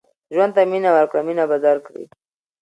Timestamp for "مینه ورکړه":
0.71-1.21